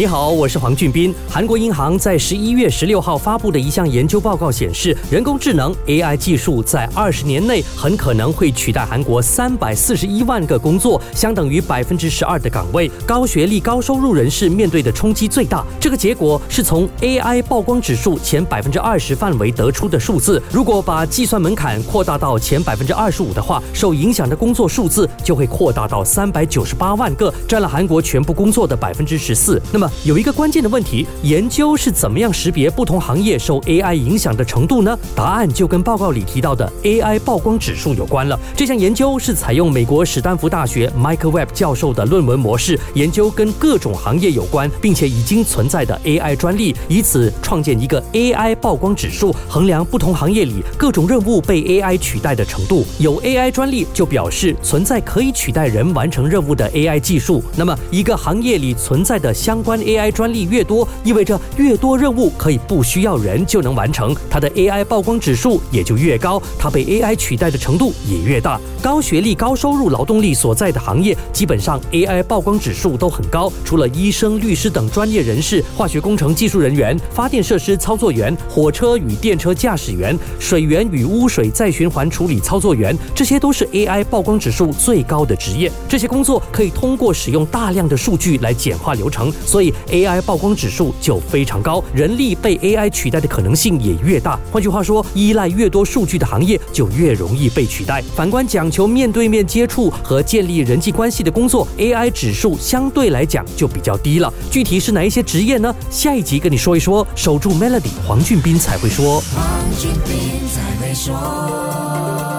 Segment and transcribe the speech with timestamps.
[0.00, 1.14] 你好，我是黄俊斌。
[1.28, 12.90] 韩国银行在十一月十六号发布的一项研究报告显示，人工智能 AI 技术在二十年内很可能会取代韩国三百四十一万个工作，相等于百分之十二的岗位。
[13.04, 15.62] 高学历、高收入人士面对的冲击最大。
[15.78, 20.42] 这个结果是从 AI 曝光指数前百分之二十范围得出的数字。
[20.50, 29.60] 如果把计算门槛扩大到前百分之二十五的话，受影响的工作数字就会扩大到三百九十八万个，占了韩国全部工作的百分之十四。
[29.70, 34.98] 那么有一个关键的问题，研究是怎么样识别不同行业受 AI 影响的程度呢？
[35.14, 38.38] 答案就跟报告里提到的 AI 曝光指数有关了。
[38.56, 52.86] 这项研究是采用美国史丹福大学 Michael Webb 教授的论文模式，研究跟各种行业有关并且已经存在的 AI 专利，以此创建一个 AI 曝光指数，衡量不同行业里各种任务被 AI 取代的程度。
[52.98, 57.42] 有 AI 专利就表示存在可以取代人完成任务的 AI 技术。
[57.56, 68.60] 那么一个行业里存在的相关 AI 专利越多，意味着越多任务可以不需要人就能完成，它的 AI 曝光指数也就越高，它被 AI 取代的程度也越大。
[68.82, 73.52] 高学历、高收入劳动力所在的行业，基本上 AI 曝光指数都很高。
[73.64, 85.70] 除了医生、律师等专业人士，化学工程技术人员、发电设施操作员、火车与电车驾驶员、水源与污水再循环处理操作员，这些都是 AI 曝光指数最高的职业。
[85.88, 94.38] 这些工作可以通过使用大量的数据来简化流程，所以 AI 曝光指数就非常高，人力被 AI 取代的可能性也越大。
[94.50, 98.02] 换句话说，依赖越多数据的行业就越容易被取代。
[98.14, 104.32] 反观讲求面对面接触和建立人际关系的工作，AI 指数相对来讲就比较低了。
[104.50, 105.74] 具体是哪一些职业呢？
[105.90, 107.06] 下一集跟你说一说。
[107.14, 109.20] 守住 Melody，黄俊斌才会说。
[109.34, 112.29] 黄俊斌才会说。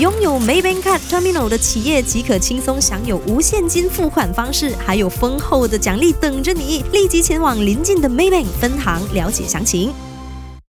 [0.00, 6.84] 拥有 Maybank Card Terminal 的企业即可轻松享有无现金付款方式，还有丰厚的奖励等着你。
[6.90, 9.94] 立即前往临近的 Maybank 分行了解详情。